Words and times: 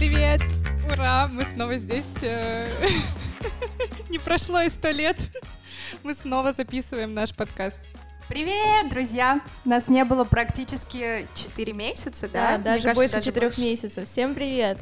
привет! 0.00 0.40
Ура! 0.90 1.28
Мы 1.30 1.44
снова 1.44 1.76
здесь. 1.76 2.06
э, 2.22 2.66
Не 4.08 4.18
прошло 4.18 4.62
и 4.62 4.70
сто 4.70 4.88
лет. 4.88 5.18
Мы 6.02 6.14
снова 6.14 6.54
записываем 6.54 7.12
наш 7.12 7.34
подкаст. 7.34 7.82
Привет, 8.26 8.88
друзья! 8.88 9.42
Нас 9.66 9.88
не 9.88 10.02
было 10.06 10.24
практически 10.24 11.28
4 11.34 11.72
месяца, 11.74 12.30
да? 12.32 12.56
Да, 12.56 12.58
даже 12.58 12.84
кажется, 12.84 12.94
больше 12.94 13.12
даже 13.16 13.24
четырех 13.26 13.50
больше. 13.50 13.60
месяцев. 13.60 14.08
Всем 14.08 14.34
привет! 14.34 14.78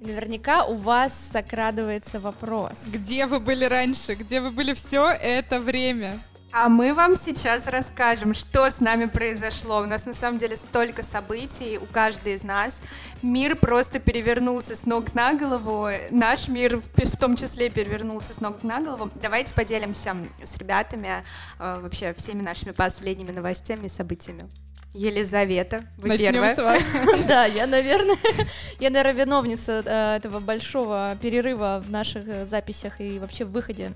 Наверняка 0.00 0.64
у 0.66 0.76
вас 0.76 1.30
закрадывается 1.32 2.20
вопрос. 2.20 2.84
Где 2.92 3.26
вы 3.26 3.40
были 3.40 3.64
раньше? 3.64 4.14
Где 4.14 4.40
вы 4.40 4.52
были 4.52 4.72
все 4.74 5.08
это 5.10 5.58
время? 5.58 6.20
А 6.56 6.68
мы 6.68 6.94
вам 6.94 7.16
сейчас 7.16 7.66
расскажем, 7.66 8.32
что 8.32 8.70
с 8.70 8.78
нами 8.78 9.06
произошло. 9.06 9.80
У 9.80 9.86
нас 9.86 10.06
на 10.06 10.14
самом 10.14 10.38
деле 10.38 10.56
столько 10.56 11.02
событий 11.02 11.78
у 11.78 11.84
каждой 11.86 12.34
из 12.34 12.44
нас. 12.44 12.80
Мир 13.22 13.56
просто 13.56 13.98
перевернулся 13.98 14.76
с 14.76 14.86
ног 14.86 15.14
на 15.14 15.34
голову. 15.34 15.88
Наш 16.12 16.46
мир 16.46 16.80
в 16.94 17.16
том 17.16 17.34
числе 17.34 17.70
перевернулся 17.70 18.34
с 18.34 18.40
ног 18.40 18.62
на 18.62 18.80
голову. 18.80 19.10
Давайте 19.20 19.52
поделимся 19.52 20.14
с 20.44 20.56
ребятами 20.56 21.24
э, 21.58 21.80
вообще 21.82 22.14
всеми 22.14 22.42
нашими 22.42 22.70
последними 22.70 23.32
новостями 23.32 23.86
и 23.86 23.88
событиями. 23.88 24.48
Елизавета, 24.92 25.82
вы 25.98 26.10
Начнем 26.10 26.34
первая. 26.34 26.54
с 26.54 26.58
вас. 26.58 26.82
Да, 27.26 27.46
я, 27.46 27.66
наверное, 27.66 28.16
я, 28.78 28.90
наверное, 28.90 29.24
виновница 29.24 29.82
э, 29.84 30.16
этого 30.18 30.38
большого 30.38 31.18
перерыва 31.20 31.82
в 31.84 31.90
наших 31.90 32.28
э, 32.28 32.46
записях 32.46 33.00
и 33.00 33.18
вообще 33.18 33.44
в 33.44 33.50
выходе 33.50 33.90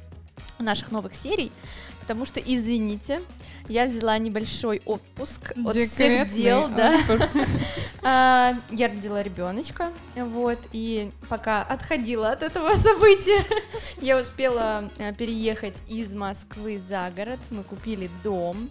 наших 0.58 0.90
новых 0.90 1.14
серий, 1.14 1.52
потому 2.00 2.26
что, 2.26 2.40
извините, 2.40 3.22
я 3.68 3.86
взяла 3.86 4.18
небольшой 4.18 4.82
отпуск 4.84 5.52
от 5.64 5.76
всех 5.76 6.32
дел, 6.32 6.68
да. 6.68 7.00
отпуск. 7.08 7.36
А, 8.00 8.54
я 8.70 8.88
родила 8.88 9.22
ребеночка, 9.22 9.90
вот, 10.14 10.58
и 10.72 11.10
пока 11.28 11.62
отходила 11.62 12.30
от 12.30 12.44
этого 12.44 12.76
события, 12.76 13.44
я 14.00 14.16
успела 14.18 14.88
э, 14.98 15.12
переехать 15.12 15.74
из 15.88 16.14
Москвы 16.14 16.78
за 16.78 17.10
город, 17.14 17.40
мы 17.50 17.64
купили 17.64 18.08
дом, 18.22 18.70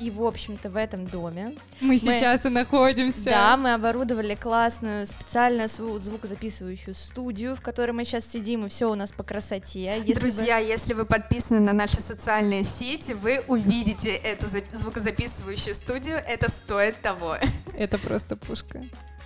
и, 0.00 0.10
в 0.10 0.24
общем-то, 0.24 0.70
в 0.70 0.76
этом 0.76 1.06
доме, 1.06 1.54
Мы 1.80 1.96
сейчас 1.98 2.44
и 2.46 2.48
находимся. 2.48 3.24
да, 3.24 3.56
мы 3.56 3.74
оборудовали 3.74 4.34
классную 4.34 5.06
специальную 5.06 5.68
свою 5.68 5.98
звукозаписывающую 5.98 6.94
студию, 6.94 7.54
в 7.54 7.60
которой 7.60 7.92
мы 7.92 8.04
сейчас 8.04 8.26
сидим, 8.26 8.66
и 8.66 8.68
все 8.68 8.90
у 8.90 8.94
нас 8.94 9.12
по 9.12 9.22
красоте. 9.22 10.02
Если 10.04 10.14
Друзья, 10.20 10.58
если 10.58 10.94
вы 10.94 11.04
подписаны 11.04 11.60
на 11.60 11.72
наши 11.72 12.00
социальные 12.00 12.64
сети, 12.64 13.12
вы 13.12 13.42
увидите 13.46 14.14
эту 14.14 14.48
за- 14.48 14.62
звукозаписывающую 14.72 15.74
студию. 15.74 16.16
Это 16.26 16.50
стоит 16.50 17.00
того. 17.00 17.36
Это 17.76 17.98
просто 17.98 18.36
пушка. 18.36 18.82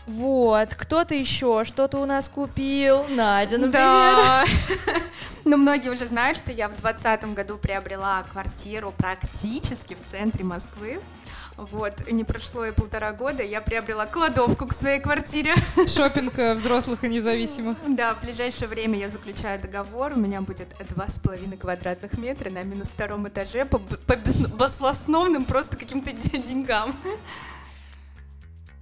Вот, 0.07 0.75
кто-то 0.75 1.15
еще 1.15 1.65
что-то 1.65 1.99
у 1.99 2.05
нас 2.05 2.29
купил, 2.29 3.05
Надя, 3.09 3.59
например. 3.59 3.73
Да. 4.17 4.45
Но 5.45 5.57
многие 5.57 5.91
уже 5.91 6.07
знают, 6.07 6.39
что 6.39 6.53
я 6.53 6.69
в 6.69 6.73
2020 6.81 7.35
году 7.35 7.57
приобрела 7.57 8.23
квартиру 8.25 8.93
практически 8.97 9.95
в 9.95 10.05
центре 10.05 10.45
Москвы. 10.45 11.01
Вот, 11.57 12.11
не 12.11 12.25
прошло 12.25 12.67
и 12.67 12.73
полтора 12.73 13.13
года, 13.13 13.43
я 13.43 13.61
приобрела 13.61 14.07
кладовку 14.07 14.67
к 14.67 14.73
своей 14.73 15.01
квартире. 15.01 15.55
Шопинг 15.87 16.35
взрослых 16.59 17.05
и 17.05 17.09
независимых. 17.09 17.79
Да, 17.87 18.15
в 18.15 18.23
ближайшее 18.23 18.67
время 18.67 18.99
я 18.99 19.09
заключаю 19.09 19.61
договор, 19.61 20.15
у 20.15 20.19
меня 20.19 20.41
будет 20.41 20.69
два 20.91 21.09
с 21.09 21.19
половиной 21.19 21.57
квадратных 21.57 22.19
метра 22.19 22.51
на 22.51 22.63
минус 22.63 22.89
втором 22.89 23.29
этаже 23.29 23.65
по, 23.67 23.79
по 23.79 24.17
баслосновным 24.17 25.45
просто 25.45 25.77
каким-то 25.77 26.13
де- 26.13 26.39
деньгам. 26.39 26.97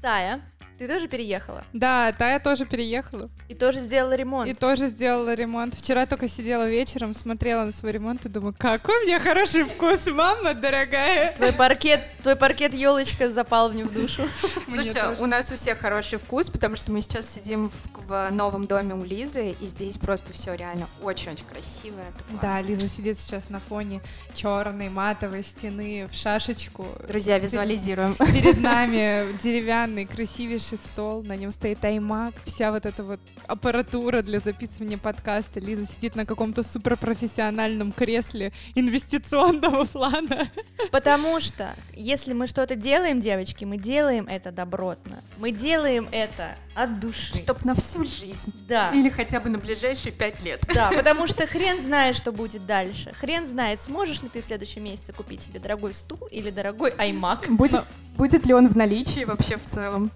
Тая, 0.01 0.41
ты 0.83 0.95
тоже 0.95 1.09
переехала? 1.09 1.65
Да, 1.73 2.13
Тая 2.13 2.41
тоже 2.41 2.67
переехала. 2.67 3.31
И 3.49 3.55
тоже 3.55 3.79
сделала 3.79 4.15
ремонт. 4.15 4.51
И 4.51 4.55
тоже 4.55 4.89
сделала 4.89 5.35
ремонт. 5.35 5.75
Вчера 5.75 6.07
только 6.07 6.29
сидела 6.29 6.69
вечером, 6.69 7.15
смотрела 7.15 7.65
на 7.65 7.73
свой 7.73 7.93
ремонт 7.93 8.27
и 8.27 8.29
думаю, 8.29 8.55
какой 8.59 8.97
у 9.03 9.07
меня 9.07 9.21
хороший 9.21 9.65
вкус, 9.65 10.07
мама 10.11 10.55
дорогая. 10.55 11.33
Твой 11.37 11.53
паркет, 11.53 12.01
твой 12.23 12.37
паркет 12.37 12.75
елочка 12.75 13.31
запал 13.31 13.71
мне 13.71 13.85
в 13.85 13.93
душу. 13.93 14.23
Слушайте, 14.67 15.05
у 15.21 15.27
нас 15.27 15.51
у 15.53 15.55
всех 15.55 15.79
хороший 15.79 16.19
вкус, 16.19 16.51
потому 16.51 16.77
что 16.77 16.91
мы 16.91 17.03
сейчас 17.03 17.29
сидим 17.29 17.71
в, 17.71 18.09
в 18.09 18.31
новом 18.33 18.67
доме 18.67 18.95
у 18.95 19.05
Лизы, 19.05 19.51
и 19.51 19.67
здесь 19.67 19.97
просто 19.99 20.33
все 20.33 20.55
реально 20.55 20.89
очень-очень 21.03 21.45
красивое. 21.45 22.07
такое. 22.19 22.41
Да, 22.41 22.61
Лиза 22.61 22.89
сидит 22.89 23.19
сейчас 23.19 23.49
на 23.51 23.61
фоне 23.61 24.01
черной 24.35 24.89
матовой 24.89 25.45
стены 25.45 26.09
в 26.11 26.15
шашечку. 26.15 26.87
Друзья, 27.07 27.39
визуализируем. 27.39 28.17
Перед 28.17 28.61
нами 28.61 29.37
деревянный 29.43 30.07
красивейший 30.07 30.72
стол, 30.77 31.23
на 31.23 31.37
нем 31.37 31.53
стоит 31.53 31.79
iMac, 31.81 32.35
вся 32.45 32.73
вот 32.73 32.87
эта 32.87 33.03
вот 33.03 33.21
аппаратура 33.47 34.23
для 34.23 34.41
записывания 34.41 34.99
подкаста. 34.99 35.61
Лиза 35.61 35.87
сидит 35.87 36.15
на 36.15 36.27
каком-то 36.27 36.63
суперпрофессиональном 36.63 37.93
кресле 37.93 38.53
инвестиционного 38.75 39.85
плана. 39.85 40.51
Потому 40.91 41.41
что, 41.41 41.75
если 41.95 42.33
мы 42.33 42.47
что-то 42.47 42.75
делаем, 42.75 43.21
девочки, 43.21 43.65
мы 43.65 43.77
делаем 43.77 44.27
это 44.29 44.53
добротно. 44.53 45.19
Мы 45.39 45.53
делаем 45.53 46.09
это 46.13 46.57
от 46.75 47.01
души. 47.01 47.37
Чтоб 47.37 47.65
на 47.65 47.75
всю 47.75 48.05
жизнь. 48.05 48.53
Да. 48.69 48.91
Или 48.93 49.11
хотя 49.11 49.41
бы 49.41 49.51
на 49.51 49.59
ближайшие 49.59 50.13
пять 50.13 50.43
лет. 50.43 50.65
Да, 50.75 50.91
потому 50.97 51.27
что 51.29 51.47
хрен 51.47 51.81
знает, 51.81 52.17
что 52.17 52.33
будет 52.33 52.67
дальше. 52.67 53.13
Хрен 53.13 53.47
знает, 53.47 53.81
сможешь 53.81 54.23
ли 54.23 54.29
ты 54.29 54.41
в 54.41 54.45
следующем 54.45 54.85
месяце 54.85 55.13
купить 55.13 55.43
себе 55.43 55.61
дорогой 55.61 55.95
стул 55.95 56.29
или 56.31 56.51
дорогой 56.51 56.91
iMac. 56.91 57.51
Будет, 57.51 57.85
будет 58.17 58.47
ли 58.47 58.55
он 58.55 58.69
в 58.69 58.77
наличии 58.77 59.25
вообще 59.25 59.57
в 59.57 59.75
целом? 59.75 60.11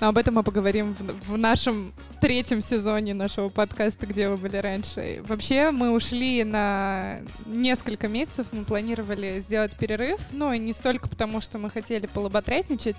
Но 0.00 0.08
об 0.08 0.18
этом 0.18 0.34
мы 0.34 0.42
поговорим 0.42 0.94
в, 0.94 1.32
в 1.32 1.38
нашем 1.38 1.92
третьем 2.20 2.60
сезоне 2.60 3.14
нашего 3.14 3.48
подкаста, 3.48 4.06
где 4.06 4.28
вы 4.28 4.36
были 4.36 4.56
раньше. 4.58 5.22
Вообще 5.26 5.70
мы 5.70 5.92
ушли 5.92 6.44
на 6.44 7.20
несколько 7.46 8.08
месяцев, 8.08 8.48
мы 8.52 8.64
планировали 8.64 9.38
сделать 9.40 9.76
перерыв, 9.76 10.20
но 10.30 10.54
не 10.54 10.72
столько 10.72 11.08
потому, 11.08 11.40
что 11.40 11.58
мы 11.58 11.70
хотели 11.70 12.06
полоботрясничать. 12.06 12.96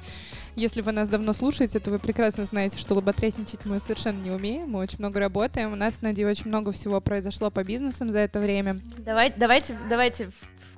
Если 0.56 0.82
вы 0.82 0.92
нас 0.92 1.08
давно 1.08 1.34
слушаете, 1.34 1.80
то 1.80 1.92
вы 1.92 2.00
прекрасно 2.00 2.46
знаете, 2.46 2.78
что 2.78 2.96
лоботрясничать 2.96 3.64
мы 3.66 3.80
совершенно 3.80 4.22
не 4.22 4.32
умеем, 4.32 4.70
мы 4.70 4.80
очень 4.80 5.00
много 5.00 5.20
работаем, 5.20 5.72
у 5.72 5.76
нас 5.76 5.96
с 5.98 6.02
Надей 6.02 6.26
очень 6.26 6.48
много 6.48 6.72
всего 6.72 7.00
произошло 7.00 7.50
по 7.52 7.64
бизнесам 7.64 8.10
за 8.10 8.20
это 8.20 8.40
время. 8.40 8.82
Давай, 8.98 9.32
давайте, 9.36 9.78
давайте 9.88 10.30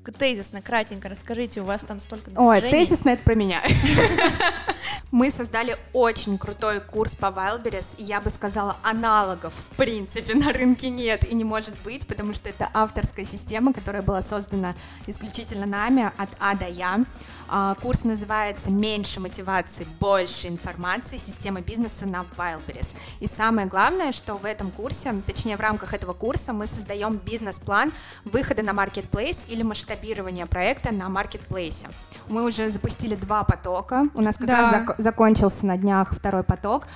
в- 0.04 0.12
тезисно, 0.12 0.62
кратенько 0.62 1.08
расскажите, 1.10 1.62
у 1.62 1.64
вас 1.64 1.82
там 1.82 2.02
столько 2.02 2.30
Ой, 2.36 2.60
достижений. 2.62 2.86
тезисно 2.86 3.10
это 3.10 3.24
про 3.24 3.36
меня. 3.36 3.62
Мы 5.12 5.32
создали 5.32 5.78
очень 5.94 6.38
крутой 6.38 6.82
курс 6.82 7.16
по 7.16 7.28
Wildberries, 7.28 7.96
я 7.98 8.20
бы 8.20 8.30
сказала, 8.34 8.76
аналогов 8.84 9.54
в 9.54 9.76
принципе 9.76 10.36
на 10.36 10.52
рынке 10.52 10.90
нет 10.90 11.24
и 11.30 11.34
не 11.36 11.44
может 11.44 11.74
быть, 11.84 12.08
потому 12.08 12.34
что 12.34 12.50
это 12.50 12.70
авторская 12.74 13.26
система, 13.26 13.74
которая 13.74 14.02
была 14.02 14.22
создана 14.22 14.76
исключительно 15.08 15.66
нами 15.66 16.12
от 16.18 16.30
А 16.40 16.56
до 16.56 16.68
Я. 16.68 17.00
А, 17.48 17.76
Курс 17.76 18.04
называется 18.04 18.72
«Меньше 18.72 19.20
мотивации, 19.20 19.86
больше 20.00 20.48
информации. 20.48 21.18
Система 21.18 21.62
бизнеса 21.62 22.06
на 22.06 22.26
Wildberries». 22.38 22.96
И 23.20 23.28
самое 23.28 23.68
главное, 23.68 24.12
что 24.12 24.36
в 24.36 24.46
этом 24.46 24.72
курсе, 24.72 25.14
точнее 25.26 25.58
в 25.58 25.60
рамках 25.60 25.94
этого 25.94 26.14
курса, 26.14 26.54
мы 26.54 26.68
создаем 26.68 27.18
бизнес-план 27.18 27.92
выхода 28.26 28.64
на 28.64 28.72
Marketplace 28.72 29.46
или 29.48 29.62
масштабирования 29.64 30.46
проекта 30.46 30.92
на 30.94 31.04
Marketplace. 31.10 31.88
Мы 32.30 32.44
уже 32.46 32.70
запустили 32.72 33.16
два 33.16 33.44
потока. 33.44 34.08
У 34.14 34.22
нас 34.22 34.38
как 34.38 34.48
Да. 34.48 34.72
раз 34.72 34.74
зак- 34.74 34.96
закончился 34.98 35.66
на 35.66 35.78
днях 35.78 36.14
второй 36.16 36.44
поток. 36.44 36.88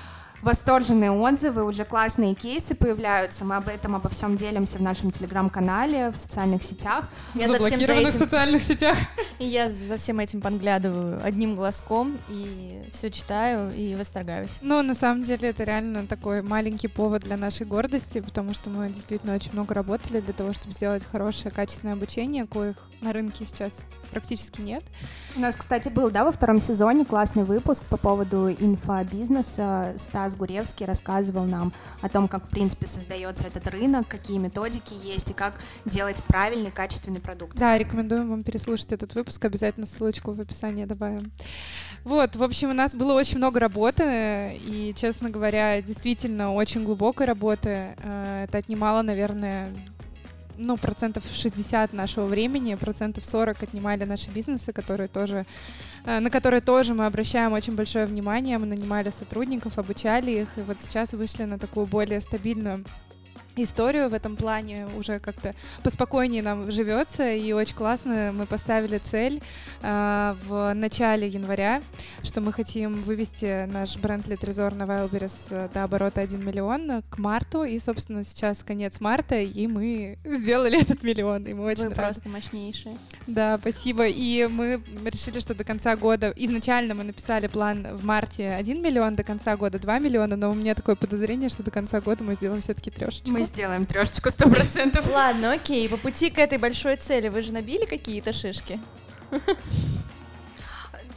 Восторженные 0.41 1.11
отзывы, 1.11 1.63
уже 1.63 1.83
классные 1.83 2.35
кейсы 2.35 2.75
появляются. 2.75 3.43
Мы 3.43 3.55
об 3.55 3.67
этом, 3.67 3.95
обо 3.95 4.09
всем 4.09 4.37
делимся 4.37 4.77
в 4.77 4.81
нашем 4.81 5.11
телеграм-канале, 5.11 6.11
в 6.11 6.17
социальных 6.17 6.63
сетях. 6.63 7.09
Я 7.33 7.47
в 7.47 7.51
за 7.51 7.59
всем 7.59 7.79
за 7.79 7.93
этим, 7.93 8.11
социальных 8.11 8.61
сетях. 8.61 8.97
и 9.39 9.45
я 9.47 9.69
за 9.69 9.97
всем 9.97 10.19
этим 10.19 10.41
подглядываю 10.41 11.19
одним 11.23 11.55
глазком 11.55 12.19
и 12.29 12.83
все 12.91 13.09
читаю 13.09 13.73
и 13.73 13.95
восторгаюсь. 13.95 14.51
Ну, 14.61 14.81
на 14.83 14.93
самом 14.93 15.23
деле, 15.23 15.49
это 15.49 15.63
реально 15.63 16.05
такой 16.05 16.43
маленький 16.43 16.87
повод 16.87 17.23
для 17.23 17.37
нашей 17.37 17.65
гордости, 17.65 18.21
потому 18.21 18.53
что 18.53 18.69
мы 18.69 18.89
действительно 18.89 19.33
очень 19.33 19.53
много 19.53 19.73
работали 19.73 20.21
для 20.21 20.33
того, 20.33 20.53
чтобы 20.53 20.73
сделать 20.73 21.03
хорошее, 21.03 21.51
качественное 21.51 21.95
обучение, 21.95 22.45
коих 22.45 22.77
на 23.01 23.13
рынке 23.13 23.45
сейчас 23.45 23.85
практически 24.11 24.61
нет. 24.61 24.83
У 25.35 25.39
нас, 25.39 25.55
кстати, 25.55 25.89
был, 25.89 26.09
да, 26.09 26.23
во 26.23 26.31
втором 26.31 26.59
сезоне 26.59 27.05
классный 27.05 27.43
выпуск 27.43 27.83
по 27.85 27.97
поводу 27.97 28.49
инфобизнеса. 28.51 29.93
Стас 30.27 30.35
Гуревский 30.35 30.85
рассказывал 30.85 31.45
нам 31.45 31.71
о 32.01 32.09
том, 32.09 32.27
как, 32.27 32.45
в 32.45 32.49
принципе, 32.49 32.85
создается 32.85 33.45
этот 33.45 33.65
рынок, 33.67 34.09
какие 34.09 34.37
методики 34.37 34.93
есть 34.93 35.29
и 35.29 35.33
как 35.33 35.53
делать 35.85 36.21
правильный, 36.23 36.69
качественный 36.69 37.21
продукт. 37.21 37.57
Да, 37.57 37.77
рекомендуем 37.77 38.29
вам 38.29 38.43
переслушать 38.43 38.91
этот 38.91 39.15
выпуск, 39.15 39.45
обязательно 39.45 39.85
ссылочку 39.85 40.33
в 40.33 40.41
описании 40.41 40.83
добавим. 40.83 41.31
Вот, 42.03 42.35
в 42.35 42.43
общем, 42.43 42.71
у 42.71 42.73
нас 42.73 42.93
было 42.93 43.13
очень 43.13 43.37
много 43.37 43.61
работы, 43.61 44.59
и, 44.65 44.93
честно 44.97 45.29
говоря, 45.29 45.81
действительно 45.81 46.53
очень 46.53 46.83
глубокой 46.83 47.25
работы. 47.25 47.95
Э, 47.97 48.43
Это 48.43 48.57
отнимало, 48.57 49.03
наверное, 49.03 49.69
ну, 50.57 50.77
процентов 50.77 51.23
60 51.33 51.93
нашего 51.93 52.25
времени, 52.25 52.75
процентов 52.75 53.25
40 53.25 53.63
отнимали 53.63 54.05
наши 54.05 54.29
бизнесы, 54.29 54.73
которые 54.73 55.07
тоже, 55.07 55.45
э, 56.05 56.19
на 56.19 56.29
которые 56.29 56.61
тоже 56.61 56.93
мы 56.93 57.05
обращаем 57.05 57.53
очень 57.53 57.75
большое 57.75 58.05
внимание. 58.05 58.57
Мы 58.57 58.65
нанимали 58.65 59.09
сотрудников, 59.09 59.77
обучали 59.77 60.31
их, 60.31 60.57
и 60.57 60.61
вот 60.61 60.79
сейчас 60.79 61.13
вышли 61.13 61.43
на 61.43 61.57
такую 61.57 61.85
более 61.85 62.21
стабильную 62.21 62.83
историю 63.63 64.09
в 64.09 64.13
этом 64.13 64.35
плане 64.35 64.87
уже 64.97 65.19
как-то 65.19 65.55
поспокойнее 65.83 66.41
нам 66.41 66.71
живется 66.71 67.31
и 67.31 67.51
очень 67.51 67.75
классно 67.75 68.31
мы 68.33 68.45
поставили 68.45 68.97
цель 68.97 69.41
э, 69.81 70.35
в 70.47 70.73
начале 70.73 71.27
января, 71.27 71.81
что 72.23 72.41
мы 72.41 72.53
хотим 72.53 73.03
вывести 73.03 73.65
наш 73.65 73.97
бренд 73.97 74.27
Литрезор 74.27 74.73
на 74.73 74.83
Wildberries 74.83 75.71
до 75.73 75.83
оборота 75.83 76.21
1 76.21 76.45
миллион 76.45 77.03
к 77.09 77.17
марту 77.17 77.63
и 77.63 77.79
собственно 77.79 78.23
сейчас 78.23 78.63
конец 78.63 78.99
марта 78.99 79.39
и 79.39 79.67
мы 79.67 80.17
сделали 80.23 80.81
этот 80.81 81.03
миллион 81.03 81.43
и 81.43 81.53
мы 81.53 81.65
очень 81.65 81.83
Вы 81.83 81.89
рады. 81.89 81.95
просто 81.95 82.29
мощнейшие. 82.29 82.97
Да, 83.27 83.57
спасибо. 83.57 84.07
И 84.07 84.47
мы 84.47 84.81
решили, 85.05 85.39
что 85.39 85.53
до 85.53 85.63
конца 85.63 85.95
года... 85.95 86.33
Изначально 86.35 86.93
мы 86.93 87.03
написали 87.03 87.47
план 87.47 87.87
в 87.91 88.05
марте 88.05 88.49
1 88.51 88.81
миллион, 88.81 89.15
до 89.15 89.23
конца 89.23 89.57
года 89.57 89.79
2 89.79 89.99
миллиона, 89.99 90.35
но 90.35 90.49
у 90.51 90.53
меня 90.53 90.75
такое 90.75 90.95
подозрение, 90.95 91.49
что 91.49 91.63
до 91.63 91.71
конца 91.71 91.99
года 91.99 92.23
мы 92.23 92.35
сделаем 92.35 92.61
все-таки 92.61 92.89
трешечку. 92.89 93.31
Мы 93.31 93.43
сделаем 93.47 93.85
трешечку 93.85 94.29
сто 94.29 94.47
процентов. 94.49 95.09
Ладно, 95.11 95.53
окей, 95.53 95.89
по 95.89 95.97
пути 95.97 96.29
к 96.29 96.37
этой 96.37 96.57
большой 96.57 96.97
цели 96.97 97.29
вы 97.29 97.41
же 97.41 97.51
набили 97.51 97.85
какие-то 97.85 98.33
шишки? 98.33 98.79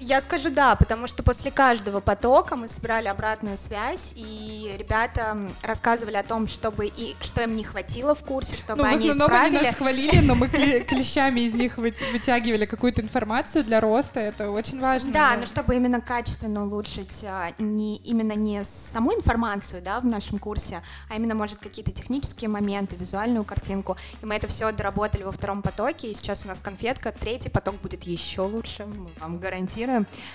Я 0.02 0.22
скажу 0.22 0.48
да, 0.48 0.76
потому 0.76 1.06
что 1.06 1.22
после 1.22 1.50
каждого 1.50 2.00
потока 2.00 2.56
мы 2.56 2.68
собирали 2.68 3.06
обратную 3.08 3.58
связь, 3.58 4.14
и 4.16 4.74
ребята 4.78 5.36
рассказывали 5.62 6.16
о 6.16 6.22
том, 6.22 6.48
чтобы 6.48 6.86
и 6.86 7.14
что 7.20 7.42
им 7.42 7.54
не 7.54 7.64
хватило 7.64 8.14
в 8.14 8.24
курсе, 8.24 8.56
чтобы 8.56 8.82
Ну, 8.82 8.88
в 8.88 8.92
они 8.94 9.10
основном 9.10 9.38
они 9.38 9.48
исправили. 9.48 9.66
нас 9.66 9.76
хвалили, 9.76 10.18
но 10.24 10.34
мы 10.34 10.46
кле- 10.46 10.84
клещами 10.84 11.40
из 11.40 11.52
них 11.52 11.76
вы- 11.76 11.94
вытягивали 12.12 12.64
какую-то 12.64 13.02
информацию 13.02 13.62
для 13.62 13.78
роста. 13.82 14.20
Это 14.20 14.50
очень 14.50 14.80
важно. 14.80 15.12
Да, 15.12 15.36
но 15.36 15.44
чтобы 15.44 15.76
именно 15.76 16.00
качественно 16.00 16.64
улучшить 16.64 17.22
а, 17.28 17.50
не 17.58 17.96
именно 17.98 18.32
не 18.32 18.64
саму 18.64 19.12
информацию, 19.12 19.82
да, 19.82 20.00
в 20.00 20.06
нашем 20.06 20.38
курсе, 20.38 20.80
а 21.10 21.16
именно 21.16 21.34
может 21.34 21.58
какие-то 21.58 21.92
технические 21.92 22.48
моменты, 22.48 22.96
визуальную 22.96 23.44
картинку. 23.44 23.98
И 24.22 24.26
мы 24.26 24.34
это 24.36 24.48
все 24.48 24.72
доработали 24.72 25.24
во 25.24 25.32
втором 25.32 25.60
потоке. 25.60 26.10
И 26.10 26.14
сейчас 26.14 26.46
у 26.46 26.48
нас 26.48 26.58
конфетка. 26.58 27.12
Третий 27.12 27.50
поток 27.50 27.74
будет 27.82 28.04
еще 28.04 28.40
лучше, 28.40 28.86
мы 28.86 29.10
вам 29.20 29.38
гарантируем. 29.38 29.89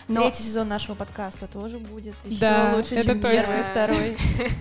Но 0.07 0.22
Третий 0.22 0.44
сезон 0.44 0.68
нашего 0.68 0.96
подкаста 0.96 1.48
тоже 1.48 1.80
будет 1.80 2.16
еще 2.25 2.40
Да, 2.40 2.74
лучше, 2.75 2.96
это 2.96 3.10
чем 3.12 3.22
точно. 3.22 3.42
первый 3.42 3.60
и 3.60 3.63
второй. 3.63 4.18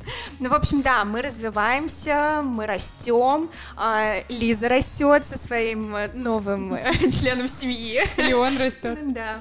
Ну, 0.40 0.48
в 0.50 0.54
общем, 0.54 0.82
да, 0.82 1.04
мы 1.04 1.22
развиваемся, 1.22 2.42
мы 2.44 2.66
растем. 2.66 3.50
а, 3.76 4.16
Лиза 4.28 4.68
растет 4.68 5.24
со 5.24 5.38
своим 5.38 5.94
э, 5.94 6.08
новым 6.14 6.74
э, 6.74 6.92
членом 7.12 7.48
семьи. 7.48 8.02
И 8.16 8.32
он 8.32 8.56
растет. 8.58 8.98
Да. 9.14 9.36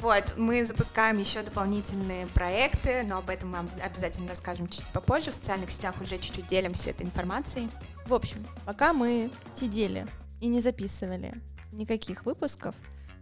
Вот, 0.00 0.36
мы 0.36 0.66
запускаем 0.66 1.18
еще 1.18 1.42
дополнительные 1.42 2.26
проекты, 2.26 3.04
но 3.08 3.18
об 3.18 3.30
этом 3.30 3.50
мы 3.52 3.58
об- 3.60 3.68
обязательно 3.82 4.28
расскажем 4.28 4.68
чуть 4.68 4.84
попозже. 4.92 5.30
В 5.30 5.34
социальных 5.34 5.70
сетях 5.70 5.94
уже 6.00 6.18
чуть-чуть 6.18 6.48
делимся 6.48 6.90
этой 6.90 7.06
информацией. 7.06 7.68
В 8.06 8.12
общем, 8.12 8.44
пока 8.66 8.92
мы 8.92 9.30
сидели 9.58 10.06
и 10.40 10.46
не 10.46 10.60
записывали 10.60 11.32
никаких 11.72 12.26
выпусков, 12.26 12.74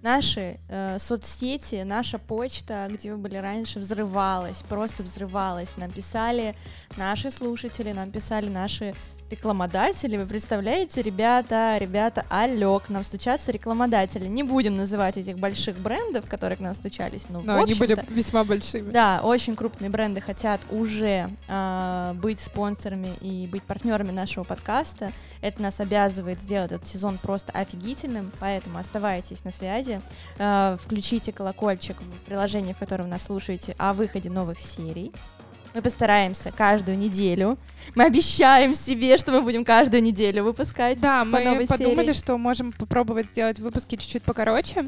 наши 0.03 0.59
э, 0.69 0.99
соцсети, 0.99 1.83
наша 1.85 2.19
почта, 2.19 2.89
где 2.91 3.13
вы 3.13 3.19
были 3.19 3.37
раньше, 3.37 3.79
взрывалась, 3.79 4.63
просто 4.69 5.03
взрывалась. 5.03 5.77
Нам 5.77 5.91
писали 5.91 6.55
наши 6.97 7.31
слушатели, 7.31 7.93
нам 7.93 8.11
писали 8.11 8.49
наши 8.49 8.95
рекламодатели. 9.32 10.17
Вы 10.17 10.26
представляете, 10.26 11.02
ребята, 11.02 11.76
ребята, 11.81 12.25
алло, 12.29 12.79
к 12.79 12.90
нам 12.90 13.02
стучатся 13.02 13.50
рекламодатели. 13.50 14.26
Не 14.29 14.43
будем 14.43 14.76
называть 14.76 15.17
этих 15.17 15.38
больших 15.38 15.79
брендов, 15.79 16.26
которые 16.29 16.58
к 16.58 16.61
нам 16.61 16.75
стучались, 16.75 17.29
но, 17.29 17.40
Но 17.40 17.62
они 17.62 17.75
были 17.75 17.96
весьма 18.08 18.44
большими. 18.44 18.90
да, 18.90 19.20
очень 19.25 19.56
крупные 19.56 19.90
бренды 19.90 20.20
хотят 20.20 20.61
уже 20.70 21.31
а, 21.49 22.14
быть 22.14 22.40
спонсорами 22.40 23.17
и 23.20 23.46
быть 23.46 23.62
партнерами 23.62 24.11
нашего 24.11 24.44
подкаста. 24.44 25.12
Это 25.40 25.62
нас 25.62 25.81
обязывает 25.81 26.40
сделать 26.40 26.73
этот 26.73 26.87
сезон 26.87 27.19
просто 27.19 27.52
офигительным, 27.52 28.31
поэтому 28.38 28.79
оставайтесь 28.79 29.44
на 29.44 29.50
связи, 29.50 30.00
а, 30.38 30.76
включите 30.79 31.32
колокольчик 31.32 31.96
в 32.00 32.26
приложении, 32.26 32.75
в 32.75 32.79
котором 32.79 33.06
вы 33.06 33.12
нас 33.12 33.23
слушаете, 33.23 33.75
о 33.79 33.94
выходе 33.94 34.31
новых 34.31 34.61
серий. 34.61 35.12
Мы 35.75 35.81
постараемся 35.81 36.53
каждую 36.53 36.99
неделю. 36.99 37.59
Мы 37.95 38.05
обещаем 38.05 38.75
себе, 38.75 39.17
что 39.17 39.33
мы 39.33 39.43
будем 39.43 39.65
каждую 39.65 40.03
неделю 40.03 40.45
выпускать. 40.45 41.01
Да, 41.01 41.25
мы 41.25 41.67
подумали, 41.67 42.07
серии. 42.07 42.13
что 42.13 42.37
можем 42.37 42.73
попробовать 42.73 43.27
сделать 43.27 43.59
выпуски 43.59 43.97
чуть-чуть 43.97 44.23
покороче. 44.23 44.85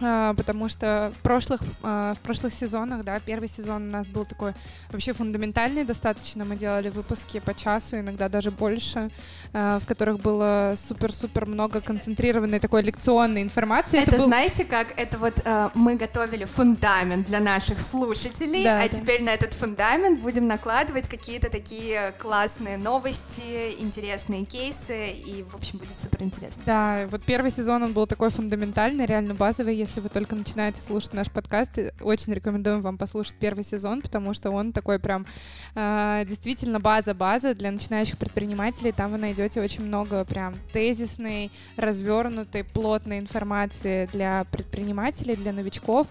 А, 0.00 0.34
Потому 0.34 0.68
что 0.68 1.12
в 1.18 1.22
прошлых, 1.22 1.60
а, 1.82 2.14
в 2.14 2.18
прошлых 2.20 2.52
сезонах, 2.54 3.04
да, 3.04 3.18
первый 3.20 3.48
сезон 3.48 3.88
у 3.88 3.90
нас 3.90 4.08
был 4.08 4.24
такой 4.24 4.52
вообще 4.90 5.12
фундаментальный 5.12 5.84
достаточно. 5.84 6.44
Мы 6.44 6.56
делали 6.56 6.88
выпуски 6.90 7.40
по 7.40 7.54
часу, 7.54 7.98
иногда 7.98 8.28
даже 8.28 8.50
больше, 8.50 9.10
а, 9.52 9.78
в 9.80 9.86
которых 9.86 10.20
было 10.20 10.74
супер-супер 10.76 11.46
много 11.46 11.80
концентрированной 11.80 12.60
такой 12.60 12.82
лекционной 12.82 13.42
информации. 13.42 14.00
Это, 14.00 14.16
был- 14.16 14.26
знаете, 14.26 14.64
как 14.64 14.94
это 14.96 15.18
вот 15.18 15.34
э, 15.44 15.70
мы 15.74 15.96
готовили 15.96 16.44
фундамент 16.44 17.26
для 17.26 17.40
наших 17.40 17.80
слушателей, 17.80 18.62
Да, 18.64 18.80
а 18.82 18.88
да. 18.88 18.88
теперь 18.88 19.22
на 19.22 19.30
этот 19.30 19.54
фундамент 19.54 20.20
будем 20.20 20.46
накладывать 20.46 21.08
какие-то 21.08 21.50
такие 21.50 22.14
классные 22.18 22.78
новости, 22.78 23.74
интересные 23.80 24.44
кейсы, 24.44 25.10
и, 25.10 25.42
в 25.50 25.54
общем, 25.56 25.78
будет 25.78 25.98
супер 25.98 26.22
интересно. 26.22 26.62
Да, 26.64 27.06
вот 27.10 27.22
первый 27.24 27.50
сезон 27.50 27.82
он 27.82 27.92
был 27.92 28.06
такой 28.06 28.30
фундаментальный, 28.30 29.06
реально 29.06 29.34
базовый. 29.34 29.74
Если 29.74 29.89
вы 29.98 30.08
только 30.08 30.36
начинаете 30.36 30.80
слушать 30.82 31.14
наш 31.14 31.30
подкаст, 31.30 31.78
э, 31.78 31.92
очень 32.00 32.32
рекомендуем 32.32 32.80
вам 32.80 32.98
послушать 32.98 33.34
первый 33.40 33.64
сезон, 33.64 34.02
потому 34.02 34.34
что 34.34 34.50
он 34.50 34.72
такой 34.72 34.98
прям 35.00 35.26
э, 35.74 36.24
действительно 36.28 36.78
база-база 36.78 37.54
для 37.54 37.72
начинающих 37.72 38.18
предпринимателей. 38.18 38.92
Там 38.92 39.10
вы 39.10 39.18
найдете 39.18 39.60
очень 39.60 39.84
много 39.84 40.24
прям 40.24 40.54
тезисной, 40.72 41.50
развернутой, 41.76 42.62
плотной 42.62 43.18
информации 43.18 44.08
для 44.12 44.44
предпринимателей, 44.52 45.34
для 45.34 45.52
новичков. 45.52 46.06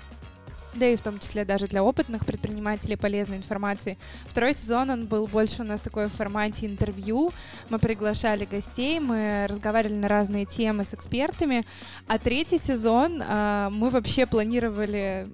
Да 0.73 0.85
и 0.85 0.95
в 0.95 1.01
том 1.01 1.19
числе 1.19 1.45
даже 1.45 1.67
для 1.67 1.83
опытных 1.83 2.25
предпринимателей 2.25 2.95
полезной 2.95 3.37
информации. 3.37 3.97
Второй 4.27 4.53
сезон, 4.53 4.89
он 4.89 5.05
был 5.07 5.27
больше 5.27 5.63
у 5.63 5.65
нас 5.65 5.81
такой 5.81 6.07
в 6.07 6.13
формате 6.13 6.67
интервью. 6.67 7.31
Мы 7.69 7.79
приглашали 7.79 8.45
гостей, 8.45 8.99
мы 8.99 9.47
разговаривали 9.49 9.95
на 9.95 10.07
разные 10.07 10.45
темы 10.45 10.85
с 10.85 10.93
экспертами. 10.93 11.65
А 12.07 12.19
третий 12.19 12.59
сезон 12.59 13.21
а, 13.25 13.69
мы 13.69 13.89
вообще 13.89 14.25
планировали 14.25 15.27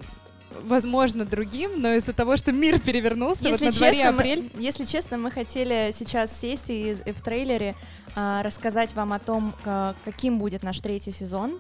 возможно, 0.63 1.25
другим, 1.25 1.81
но 1.81 1.93
из-за 1.95 2.13
того, 2.13 2.37
что 2.37 2.51
мир 2.51 2.79
перевернулся, 2.79 3.43
вот 3.43 3.61
Если 3.61 3.65
на 3.65 3.71
дворе 3.71 3.95
честно, 3.95 4.11
мы, 4.11 4.19
апрель, 4.19 4.51
если 4.57 4.85
честно, 4.85 5.17
мы 5.17 5.31
хотели 5.31 5.91
сейчас 5.93 6.39
сесть 6.39 6.69
и, 6.69 6.91
и 6.91 7.11
в 7.11 7.21
трейлере 7.21 7.75
а, 8.15 8.41
рассказать 8.43 8.93
вам 8.93 9.13
о 9.13 9.19
том, 9.19 9.53
а, 9.65 9.95
каким 10.05 10.39
будет 10.39 10.63
наш 10.63 10.79
третий 10.79 11.11
сезон, 11.11 11.59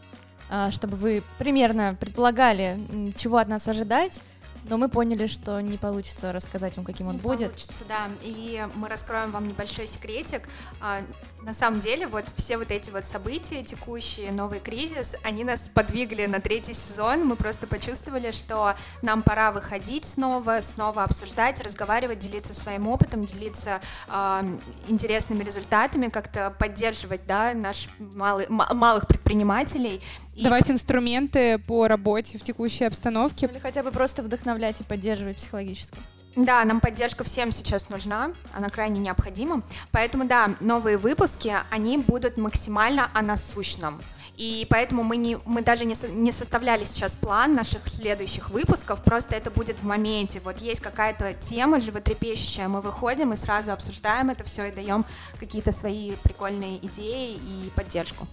чтобы 0.71 0.95
вы 0.97 1.23
примерно 1.37 1.95
предполагали, 1.99 2.79
чего 3.15 3.37
от 3.37 3.47
нас 3.47 3.67
ожидать. 3.67 4.21
Но 4.67 4.77
мы 4.77 4.89
поняли, 4.89 5.27
что 5.27 5.61
не 5.61 5.77
получится 5.77 6.33
рассказать 6.33 6.75
вам, 6.75 6.87
каким 6.87 7.05
он 7.07 7.13
Не 7.17 7.19
будет. 7.19 7.51
получится, 7.51 7.83
да. 7.87 8.07
И 8.23 8.67
мы 8.73 8.87
раскроем 8.89 9.29
вам 9.31 9.47
небольшой 9.47 9.85
секретик. 9.85 10.49
А, 10.81 11.03
на 11.43 11.53
самом 11.53 11.81
деле, 11.81 12.07
вот 12.07 12.25
все 12.37 12.57
вот 12.57 12.71
эти 12.71 12.89
вот 12.89 13.05
события 13.05 13.61
текущие, 13.61 14.31
новый 14.31 14.59
кризис, 14.59 15.15
они 15.23 15.43
нас 15.43 15.69
подвигли 15.71 16.25
на 16.25 16.39
третий 16.41 16.73
сезон. 16.73 17.27
Мы 17.27 17.35
просто 17.35 17.67
почувствовали, 17.67 18.31
что 18.31 18.73
нам 19.03 19.21
пора 19.21 19.51
выходить 19.51 20.03
снова, 20.05 20.61
снова 20.61 21.03
обсуждать, 21.03 21.59
разговаривать, 21.61 22.17
делиться 22.17 22.55
своим 22.55 22.87
опытом, 22.87 23.27
делиться 23.27 23.81
а, 24.07 24.43
интересными 24.87 25.43
результатами, 25.43 26.07
как-то 26.09 26.49
поддерживать, 26.57 27.27
да, 27.27 27.53
наш 27.53 27.87
малый, 27.99 28.47
ма- 28.49 28.73
малых 28.73 29.05
предпринимателей. 29.05 30.01
И 30.35 30.43
давать 30.43 30.69
инструменты 30.69 31.57
по 31.59 31.87
работе 31.87 32.37
в 32.37 32.43
текущей 32.43 32.83
обстановке. 32.83 33.47
Или 33.47 33.59
хотя 33.59 33.83
бы 33.83 33.91
просто 33.91 34.21
вдохновлять 34.21 34.81
и 34.81 34.83
поддерживать 34.83 35.37
психологически. 35.37 35.97
Да, 36.35 36.65
нам 36.65 36.81
поддержка 36.81 37.23
всем 37.23 37.53
сейчас 37.53 37.89
нужна, 37.89 38.33
она 38.53 38.69
крайне 38.69 38.99
необходима. 38.99 39.63
Поэтому, 39.91 40.25
да, 40.25 40.51
новые 40.59 40.97
выпуски, 40.97 41.53
они 41.69 41.97
будут 41.97 42.35
максимально 42.35 43.09
о 43.13 43.21
насущном. 43.21 44.01
И 44.35 44.67
поэтому 44.69 45.03
мы, 45.03 45.15
не, 45.15 45.37
мы 45.45 45.61
даже 45.61 45.85
не, 45.85 45.95
со- 45.95 46.09
не 46.09 46.33
составляли 46.33 46.83
сейчас 46.83 47.15
план 47.15 47.55
наших 47.55 47.87
следующих 47.87 48.49
выпусков, 48.49 49.01
просто 49.01 49.33
это 49.35 49.49
будет 49.49 49.79
в 49.79 49.83
моменте. 49.83 50.41
Вот 50.43 50.57
есть 50.57 50.81
какая-то 50.81 51.33
тема 51.35 51.79
животрепещущая, 51.79 52.67
мы 52.67 52.81
выходим 52.81 53.31
и 53.31 53.37
сразу 53.37 53.71
обсуждаем 53.71 54.29
это 54.29 54.43
все 54.43 54.65
и 54.65 54.71
даем 54.71 55.05
какие-то 55.39 55.71
свои 55.71 56.17
прикольные 56.17 56.85
идеи 56.85 57.35
и 57.35 57.71
поддержку. 57.77 58.27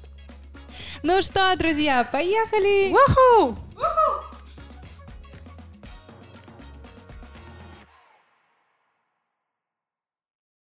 Ну 1.02 1.22
что, 1.22 1.54
друзья, 1.56 2.04
поехали! 2.10 2.92
Уху! 2.92 3.56